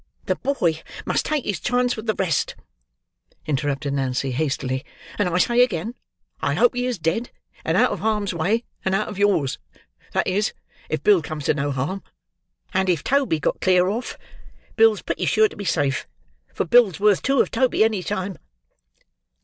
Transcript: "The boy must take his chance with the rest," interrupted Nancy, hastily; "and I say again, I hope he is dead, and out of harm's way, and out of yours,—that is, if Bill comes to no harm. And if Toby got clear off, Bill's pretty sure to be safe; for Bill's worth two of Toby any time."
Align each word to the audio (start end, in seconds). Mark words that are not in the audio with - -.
"The 0.25 0.35
boy 0.37 0.81
must 1.05 1.27
take 1.27 1.45
his 1.45 1.59
chance 1.59 1.95
with 1.95 2.07
the 2.07 2.15
rest," 2.15 2.55
interrupted 3.45 3.93
Nancy, 3.93 4.31
hastily; 4.31 4.83
"and 5.19 5.29
I 5.29 5.37
say 5.37 5.61
again, 5.61 5.93
I 6.41 6.55
hope 6.55 6.73
he 6.73 6.87
is 6.87 6.97
dead, 6.97 7.29
and 7.63 7.77
out 7.77 7.91
of 7.91 7.99
harm's 7.99 8.33
way, 8.33 8.65
and 8.83 8.95
out 8.95 9.09
of 9.09 9.19
yours,—that 9.19 10.25
is, 10.25 10.53
if 10.89 11.03
Bill 11.03 11.21
comes 11.21 11.45
to 11.45 11.53
no 11.53 11.69
harm. 11.71 12.01
And 12.73 12.89
if 12.89 13.03
Toby 13.03 13.39
got 13.39 13.61
clear 13.61 13.89
off, 13.89 14.17
Bill's 14.75 15.03
pretty 15.03 15.27
sure 15.27 15.47
to 15.47 15.55
be 15.55 15.65
safe; 15.65 16.07
for 16.51 16.65
Bill's 16.65 16.99
worth 16.99 17.21
two 17.21 17.39
of 17.39 17.51
Toby 17.51 17.83
any 17.83 18.01
time." 18.01 18.39